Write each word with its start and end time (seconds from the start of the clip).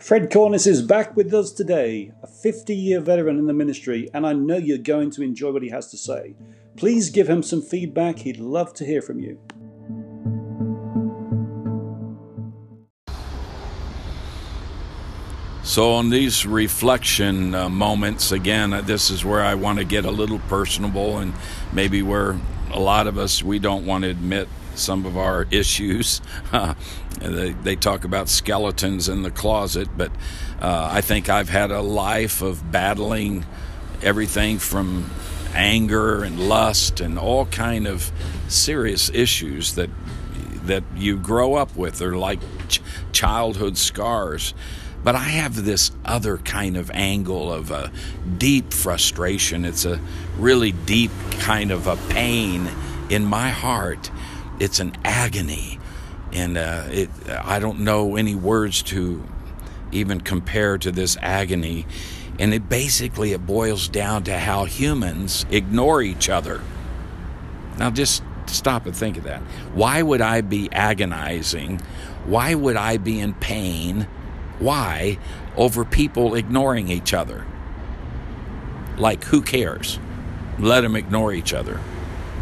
Fred 0.00 0.30
Cornice 0.30 0.68
is 0.68 0.80
back 0.80 1.16
with 1.16 1.34
us 1.34 1.50
today, 1.50 2.12
a 2.22 2.26
50 2.28 2.72
year 2.72 3.00
veteran 3.00 3.36
in 3.36 3.46
the 3.46 3.52
ministry, 3.52 4.08
and 4.14 4.24
I 4.24 4.32
know 4.32 4.56
you're 4.56 4.78
going 4.78 5.10
to 5.10 5.22
enjoy 5.22 5.50
what 5.50 5.64
he 5.64 5.70
has 5.70 5.90
to 5.90 5.96
say. 5.96 6.36
Please 6.76 7.10
give 7.10 7.28
him 7.28 7.42
some 7.42 7.60
feedback, 7.60 8.20
he'd 8.20 8.38
love 8.38 8.72
to 8.74 8.86
hear 8.86 9.02
from 9.02 9.18
you. 9.18 9.40
So, 15.64 15.92
on 15.92 16.10
these 16.10 16.46
reflection 16.46 17.56
uh, 17.56 17.68
moments, 17.68 18.30
again, 18.30 18.72
uh, 18.72 18.80
this 18.80 19.10
is 19.10 19.24
where 19.24 19.44
I 19.44 19.56
want 19.56 19.80
to 19.80 19.84
get 19.84 20.04
a 20.04 20.12
little 20.12 20.38
personable 20.48 21.18
and 21.18 21.34
maybe 21.72 22.02
where 22.02 22.40
a 22.72 22.78
lot 22.78 23.08
of 23.08 23.18
us 23.18 23.42
we 23.42 23.58
don't 23.58 23.84
want 23.84 24.04
to 24.04 24.10
admit 24.10 24.48
some 24.78 25.06
of 25.06 25.16
our 25.16 25.46
issues. 25.50 26.20
they, 27.20 27.50
they, 27.50 27.76
talk 27.76 28.04
about 28.04 28.28
skeletons 28.28 29.08
in 29.08 29.22
the 29.22 29.30
closet, 29.30 29.88
but 29.96 30.12
uh, 30.60 30.88
I 30.90 31.00
think 31.00 31.28
I've 31.28 31.48
had 31.48 31.70
a 31.70 31.80
life 31.80 32.42
of 32.42 32.70
battling 32.70 33.44
everything 34.02 34.58
from 34.58 35.10
anger 35.54 36.22
and 36.22 36.48
lust 36.48 37.00
and 37.00 37.18
all 37.18 37.46
kind 37.46 37.86
of 37.86 38.12
serious 38.48 39.10
issues 39.10 39.74
that 39.74 39.90
that 40.64 40.84
you 40.96 41.16
grow 41.16 41.54
up 41.54 41.74
with. 41.76 41.98
They're 41.98 42.16
like 42.16 42.40
ch- 42.68 42.80
childhood 43.12 43.76
scars. 43.76 44.54
But 45.02 45.14
I 45.14 45.20
have 45.20 45.64
this 45.64 45.90
other 46.04 46.38
kind 46.38 46.76
of 46.76 46.90
angle 46.90 47.52
of 47.52 47.70
a 47.70 47.90
deep 48.36 48.72
frustration. 48.72 49.64
It's 49.64 49.84
a 49.84 50.00
really 50.36 50.72
deep 50.72 51.12
kind 51.38 51.70
of 51.70 51.86
a 51.86 51.96
pain 52.12 52.68
in 53.08 53.24
my 53.24 53.50
heart. 53.50 54.10
It's 54.60 54.80
an 54.80 54.96
agony, 55.04 55.78
and 56.32 56.58
uh, 56.58 56.84
it, 56.90 57.10
I 57.28 57.58
don't 57.58 57.80
know 57.80 58.16
any 58.16 58.34
words 58.34 58.82
to 58.84 59.24
even 59.92 60.20
compare 60.20 60.78
to 60.78 60.90
this 60.90 61.16
agony. 61.20 61.86
And 62.38 62.54
it 62.54 62.68
basically 62.68 63.32
it 63.32 63.46
boils 63.46 63.88
down 63.88 64.24
to 64.24 64.38
how 64.38 64.64
humans 64.64 65.44
ignore 65.50 66.02
each 66.02 66.28
other. 66.28 66.60
Now 67.78 67.90
just 67.90 68.22
stop 68.46 68.86
and 68.86 68.94
think 68.94 69.16
of 69.16 69.24
that. 69.24 69.40
Why 69.74 70.02
would 70.02 70.20
I 70.20 70.40
be 70.40 70.70
agonizing? 70.72 71.80
Why 72.26 72.54
would 72.54 72.76
I 72.76 72.96
be 72.96 73.18
in 73.20 73.34
pain? 73.34 74.06
Why? 74.58 75.18
Over 75.56 75.84
people 75.84 76.34
ignoring 76.34 76.88
each 76.88 77.14
other. 77.14 77.46
Like, 78.96 79.24
who 79.24 79.42
cares? 79.42 79.98
Let 80.58 80.80
them 80.80 80.96
ignore 80.96 81.32
each 81.32 81.54
other. 81.54 81.80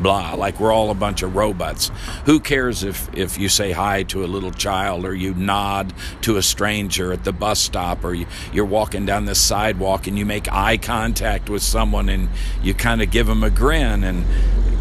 Blah, 0.00 0.34
like 0.34 0.60
we're 0.60 0.72
all 0.72 0.90
a 0.90 0.94
bunch 0.94 1.22
of 1.22 1.36
robots. 1.36 1.90
Who 2.26 2.40
cares 2.40 2.84
if, 2.84 3.12
if 3.14 3.38
you 3.38 3.48
say 3.48 3.72
hi 3.72 4.02
to 4.04 4.24
a 4.24 4.26
little 4.26 4.50
child 4.50 5.04
or 5.04 5.14
you 5.14 5.34
nod 5.34 5.92
to 6.22 6.36
a 6.36 6.42
stranger 6.42 7.12
at 7.12 7.24
the 7.24 7.32
bus 7.32 7.58
stop 7.58 8.04
or 8.04 8.14
you, 8.14 8.26
you're 8.52 8.66
walking 8.66 9.06
down 9.06 9.24
the 9.24 9.34
sidewalk 9.34 10.06
and 10.06 10.18
you 10.18 10.26
make 10.26 10.52
eye 10.52 10.76
contact 10.76 11.48
with 11.48 11.62
someone 11.62 12.08
and 12.08 12.28
you 12.62 12.74
kind 12.74 13.00
of 13.00 13.10
give 13.10 13.26
them 13.26 13.42
a 13.42 13.50
grin 13.50 14.04
and 14.04 14.24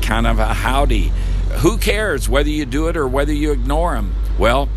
kind 0.03 0.27
of 0.27 0.39
a 0.39 0.53
howdy? 0.53 1.11
Who 1.59 1.77
cares 1.77 2.27
whether 2.27 2.49
you 2.49 2.65
do 2.65 2.87
it 2.87 2.97
or 2.97 3.07
whether 3.07 3.33
you 3.33 3.51
ignore 3.51 3.95
them? 3.95 4.13
Well, 4.37 4.67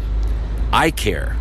I 0.72 0.90
care. 0.90 1.36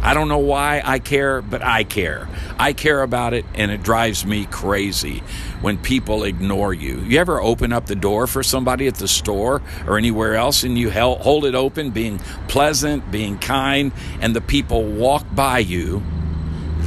I 0.00 0.14
don't 0.14 0.28
know 0.28 0.38
why 0.38 0.80
I 0.84 1.00
care, 1.00 1.42
but 1.42 1.62
I 1.62 1.84
care. 1.84 2.28
I 2.58 2.72
care 2.72 3.02
about 3.02 3.34
it, 3.34 3.44
and 3.54 3.70
it 3.70 3.82
drives 3.82 4.24
me 4.24 4.46
crazy 4.46 5.22
when 5.60 5.76
people 5.76 6.22
ignore 6.22 6.72
you. 6.72 7.00
You 7.00 7.18
ever 7.18 7.40
open 7.42 7.72
up 7.72 7.86
the 7.86 7.96
door 7.96 8.26
for 8.26 8.42
somebody 8.42 8.86
at 8.86 8.94
the 8.94 9.08
store 9.08 9.60
or 9.86 9.98
anywhere 9.98 10.36
else, 10.36 10.62
and 10.62 10.78
you 10.78 10.90
hold 10.90 11.44
it 11.44 11.54
open, 11.54 11.90
being 11.90 12.18
pleasant, 12.46 13.10
being 13.10 13.38
kind, 13.38 13.92
and 14.20 14.36
the 14.36 14.40
people 14.40 14.84
walk 14.84 15.26
by 15.34 15.58
you? 15.58 16.02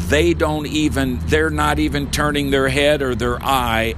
They 0.08 0.34
don't 0.34 0.68
even, 0.68 1.20
they're 1.26 1.50
not 1.50 1.80
even 1.80 2.12
turning 2.12 2.50
their 2.50 2.70
head 2.70 3.02
or 3.02 3.14
their 3.14 3.42
eye 3.44 3.96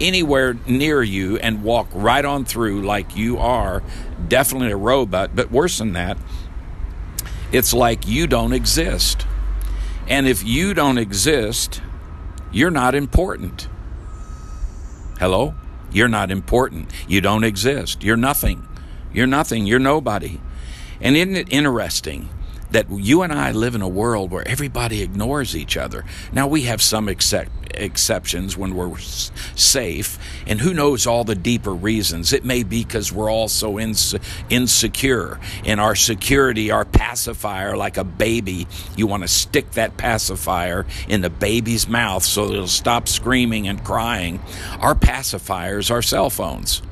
anywhere 0.00 0.56
near 0.66 1.02
you 1.02 1.36
and 1.36 1.62
walk 1.62 1.88
right 1.92 2.24
on 2.24 2.44
through 2.44 2.82
like 2.82 3.14
you 3.14 3.38
are 3.38 3.82
definitely 4.26 4.72
a 4.72 4.76
robot, 4.76 5.36
but 5.36 5.50
worse 5.50 5.78
than 5.78 5.92
that 5.92 6.18
it's 7.52 7.72
like 7.72 8.06
you 8.06 8.26
don't 8.26 8.52
exist. 8.52 9.26
And 10.08 10.26
if 10.26 10.44
you 10.44 10.74
don't 10.74 10.98
exist, 10.98 11.80
you're 12.52 12.70
not 12.70 12.94
important. 12.94 13.68
Hello? 15.18 15.54
You're 15.92 16.08
not 16.08 16.30
important. 16.30 16.90
You 17.08 17.20
don't 17.20 17.44
exist. 17.44 18.02
You're 18.02 18.16
nothing. 18.16 18.66
You're 19.12 19.26
nothing. 19.26 19.66
You're 19.66 19.78
nobody. 19.78 20.40
And 21.00 21.16
isn't 21.16 21.36
it 21.36 21.52
interesting 21.52 22.28
that 22.74 22.90
you 22.90 23.22
and 23.22 23.32
I 23.32 23.52
live 23.52 23.76
in 23.76 23.82
a 23.82 23.88
world 23.88 24.32
where 24.32 24.46
everybody 24.46 25.00
ignores 25.00 25.56
each 25.56 25.76
other? 25.76 26.04
Now, 26.32 26.48
we 26.48 26.62
have 26.62 26.82
some 26.82 27.08
except, 27.08 27.50
exceptions 27.72 28.56
when 28.56 28.74
we're 28.74 28.98
safe. 28.98 30.18
And 30.46 30.60
who 30.60 30.74
knows 30.74 31.06
all 31.06 31.22
the 31.22 31.36
deeper 31.36 31.72
reasons? 31.72 32.32
It 32.32 32.44
may 32.44 32.64
be 32.64 32.84
because 32.84 33.12
we're 33.12 33.30
all 33.30 33.46
so 33.46 33.74
inse- 33.74 34.20
insecure. 34.50 35.38
In 35.64 35.78
our 35.78 35.94
security, 35.94 36.72
our 36.72 36.84
pacifier, 36.84 37.76
like 37.76 37.96
a 37.96 38.04
baby, 38.04 38.66
you 38.96 39.06
want 39.06 39.22
to 39.22 39.28
stick 39.28 39.70
that 39.72 39.96
pacifier 39.96 40.84
in 41.08 41.20
the 41.20 41.30
baby's 41.30 41.88
mouth 41.88 42.24
so 42.24 42.50
it'll 42.50 42.66
stop 42.66 43.06
screaming 43.06 43.68
and 43.68 43.84
crying. 43.84 44.40
Our 44.80 44.96
pacifiers 44.96 45.90
are 45.92 46.02
cell 46.02 46.28
phones. 46.28 46.82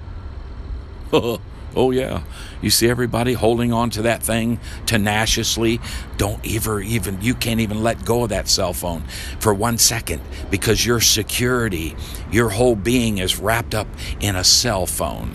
Oh, 1.74 1.90
yeah. 1.90 2.22
You 2.60 2.68
see 2.70 2.88
everybody 2.88 3.32
holding 3.32 3.72
on 3.72 3.90
to 3.90 4.02
that 4.02 4.22
thing 4.22 4.60
tenaciously. 4.84 5.80
Don't 6.18 6.40
ever 6.54 6.80
even, 6.80 7.22
you 7.22 7.34
can't 7.34 7.60
even 7.60 7.82
let 7.82 8.04
go 8.04 8.24
of 8.24 8.28
that 8.28 8.48
cell 8.48 8.72
phone 8.72 9.02
for 9.38 9.54
one 9.54 9.78
second 9.78 10.20
because 10.50 10.84
your 10.84 11.00
security, 11.00 11.96
your 12.30 12.50
whole 12.50 12.76
being 12.76 13.18
is 13.18 13.38
wrapped 13.38 13.74
up 13.74 13.88
in 14.20 14.36
a 14.36 14.44
cell 14.44 14.86
phone. 14.86 15.34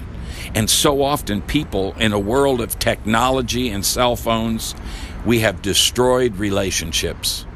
And 0.53 0.69
so 0.69 1.01
often, 1.01 1.41
people 1.41 1.93
in 1.99 2.13
a 2.13 2.19
world 2.19 2.61
of 2.61 2.77
technology 2.77 3.69
and 3.69 3.83
cell 3.83 4.15
phones, 4.15 4.75
we 5.25 5.39
have 5.39 5.61
destroyed 5.61 6.37
relationships. 6.37 7.46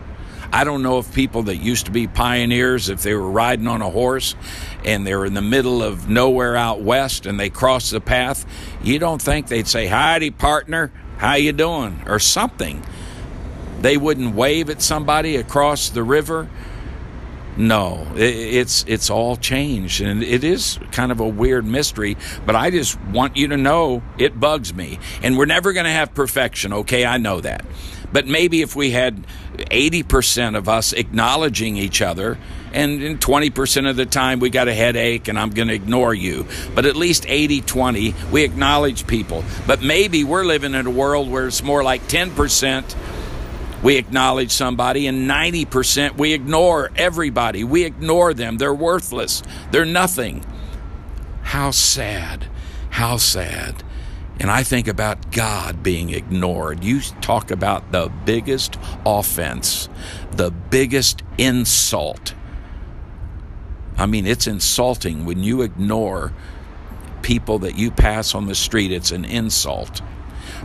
I 0.54 0.66
don't 0.66 0.84
know 0.84 1.00
if 1.00 1.14
people 1.14 1.44
that 1.44 1.58
used 1.58 1.86
to 1.86 1.92
be 1.92 2.08
pioneers, 2.08 2.90
if 2.90 3.02
they 3.04 3.14
were 3.14 3.30
riding 3.32 3.68
on 3.68 3.82
a 3.82 3.90
horse 3.90 4.36
and 4.84 5.08
they're 5.08 5.24
in 5.26 5.34
the 5.34 5.42
middle 5.42 5.82
of 5.82 6.10
nowhere 6.10 6.58
out 6.58 6.82
west 6.82 7.26
and 7.26 7.40
they 7.40 7.50
cross 7.50 7.90
the 7.90 8.02
path, 8.02 8.46
you 8.84 9.00
don't 9.00 9.22
think 9.22 9.48
they'd 9.48 9.68
say, 9.68 9.88
"Howdy, 9.88 10.32
partner, 10.32 10.92
how 11.18 11.36
you 11.36 11.54
doing?" 11.54 12.02
or 12.06 12.20
something. 12.20 12.84
They 13.80 13.96
wouldn't 13.96 14.36
wave 14.36 14.70
at 14.70 14.82
somebody 14.82 15.38
across 15.38 15.90
the 15.90 16.04
river. 16.04 16.50
No, 17.62 18.08
it's 18.16 18.84
it's 18.88 19.12
all 19.12 19.36
changed, 19.36 20.02
and 20.02 20.24
it 20.24 20.44
is 20.44 20.80
kind 20.92 21.12
of 21.12 21.20
a 21.20 21.28
weird 21.28 21.64
mystery. 21.64 22.18
But 22.44 22.56
I 22.56 22.72
just 22.72 23.00
want 23.02 23.38
you 23.38 23.50
to 23.50 23.58
know 23.58 24.02
it 24.18 24.40
bugs 24.40 24.74
me, 24.74 24.98
and 25.22 25.38
we're 25.38 25.46
never 25.46 25.72
going 25.72 25.86
to 25.86 25.92
have 25.92 26.16
perfection. 26.16 26.74
Okay, 26.74 27.06
I 27.06 27.20
know 27.20 27.40
that, 27.40 27.64
but 28.12 28.26
maybe 28.26 28.64
if 28.64 28.76
we 28.76 28.90
had 28.90 29.28
80% 29.58 30.58
of 30.58 30.68
us 30.68 30.92
acknowledging 30.92 31.78
each 31.78 32.02
other, 32.02 32.40
and 32.74 33.20
20% 33.22 33.88
of 33.88 33.96
the 33.96 34.08
time 34.08 34.40
we 34.40 34.50
got 34.50 34.68
a 34.68 34.74
headache 34.74 35.28
and 35.28 35.38
I'm 35.38 35.52
going 35.52 35.68
to 35.68 35.74
ignore 35.76 36.16
you. 36.16 36.48
But 36.74 36.88
at 36.88 36.96
least 36.96 37.26
80 37.28 37.62
20, 37.62 38.16
we 38.32 38.44
acknowledge 38.44 39.06
people. 39.06 39.44
But 39.68 39.84
maybe 39.84 40.24
we're 40.24 40.46
living 40.46 40.74
in 40.74 40.88
a 40.88 40.90
world 40.92 41.30
where 41.30 41.48
it's 41.48 41.62
more 41.62 41.84
like 41.84 42.02
10% 42.08 42.96
we 43.84 43.98
acknowledge 43.98 44.52
somebody, 44.52 45.08
and 45.08 45.30
90% 45.30 46.18
we 46.18 46.34
ignore 46.34 46.92
everybody. 46.96 47.64
We 47.64 47.84
ignore 47.84 48.34
them. 48.34 48.58
They're 48.58 48.74
worthless, 48.74 49.44
they're 49.72 49.86
nothing. 49.86 50.46
How 51.44 51.72
sad. 51.72 52.48
How 52.92 53.18
sad. 53.18 53.84
And 54.40 54.50
I 54.50 54.64
think 54.64 54.88
about 54.88 55.32
God 55.32 55.84
being 55.84 56.10
ignored. 56.10 56.84
You 56.84 57.02
talk 57.22 57.52
about 57.52 57.92
the 57.92 58.12
biggest 58.26 58.78
offense, 59.06 59.88
the 60.32 60.50
biggest 60.50 61.22
insult. 61.38 62.34
I 63.98 64.08
mean, 64.08 64.26
it's 64.26 64.48
insulting 64.48 65.26
when 65.26 65.44
you 65.44 65.62
ignore 65.62 66.34
people 67.22 67.60
that 67.60 67.78
you 67.78 67.92
pass 67.92 68.34
on 68.34 68.48
the 68.48 68.56
street, 68.56 68.92
it's 68.92 69.12
an 69.12 69.26
insult. 69.26 70.02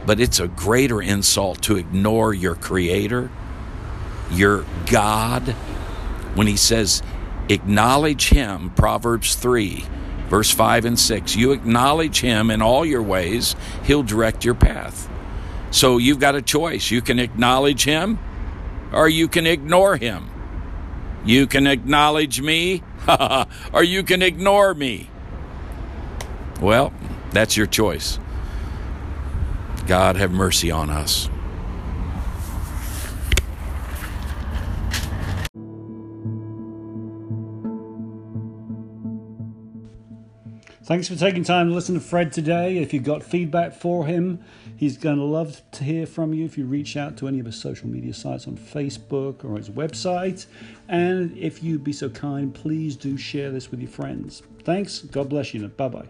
But 0.05 0.21
it's 0.21 0.41
a 0.41 0.49
greater 0.49 1.01
insult 1.01 1.63
to 1.63 1.77
ignore 1.77 2.35
your 2.35 2.55
Creator, 2.55 3.31
your 4.31 4.65
God. 4.87 5.43
When 6.35 6.47
He 6.47 6.57
says, 6.57 7.03
acknowledge 7.49 8.29
Him, 8.29 8.71
Proverbs 8.71 9.35
3 9.35 9.85
Verse 10.29 10.51
5 10.51 10.85
and 10.85 10.99
6 10.99 11.37
You 11.37 11.53
acknowledge 11.53 12.21
him 12.21 12.51
in 12.51 12.63
all 12.63 12.85
your 12.85 13.03
ways, 13.03 13.55
he'll 13.85 14.03
direct 14.03 14.45
your 14.45 14.55
path. 14.55 15.09
So 15.71 15.99
you've 15.99 16.21
got 16.21 16.35
a 16.35 16.43
choice. 16.43 16.91
You 16.91 17.01
can 17.01 17.19
acknowledge 17.19 17.85
him 17.85 18.19
or 18.93 19.09
you 19.09 19.29
can 19.29 19.47
ignore 19.47 19.97
him. 19.97 20.31
You 21.25 21.47
can 21.47 21.67
acknowledge 21.67 22.41
me 22.41 22.83
or 23.73 23.83
you 23.83 24.03
can 24.03 24.23
ignore 24.23 24.75
me. 24.75 25.11
Well, 26.61 26.93
that's 27.31 27.57
your 27.57 27.67
choice. 27.67 28.19
God 29.87 30.17
have 30.17 30.33
mercy 30.33 30.71
on 30.71 30.91
us. 30.91 31.29
Thanks 40.87 41.09
for 41.09 41.17
taking 41.17 41.43
time 41.43 41.69
to 41.69 41.75
listen 41.75 41.97
to 41.97 42.01
Fred 42.01 42.33
today. 42.33 42.79
If 42.79 42.95
you've 42.95 43.03
got 43.03 43.25
feedback 43.25 43.75
for 43.75 44.07
him, 44.07 44.39
he's 44.77 44.97
going 44.97 45.17
to 45.17 45.25
love 45.25 45.61
to 45.73 45.83
hear 45.83 46.07
from 46.07 46.33
you 46.33 46.45
if 46.45 46.57
you 46.57 46.65
reach 46.65 46.97
out 46.97 47.17
to 47.17 47.27
any 47.27 47.41
of 47.41 47.47
his 47.47 47.57
social 47.61 47.89
media 47.89 48.15
sites 48.15 48.47
on 48.47 48.57
Facebook 48.57 49.45
or 49.45 49.57
his 49.57 49.69
website. 49.69 50.47
And 50.89 51.37
if 51.37 51.61
you'd 51.61 51.83
be 51.83 51.93
so 51.93 52.09
kind, 52.09 52.55
please 52.55 52.95
do 52.95 53.17
share 53.17 53.51
this 53.51 53.71
with 53.71 53.81
your 53.81 53.91
friends. 53.91 54.45
Thanks. 54.63 55.01
God 55.01 55.29
bless 55.29 55.55
you. 55.55 55.67
Bye 55.67 55.89
bye. 55.89 56.07